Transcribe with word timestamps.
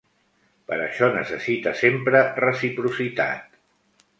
Però 0.69 0.85
això 0.85 1.09
necessita 1.17 1.73
sempre 1.83 2.25
reciprocitat. 2.41 3.61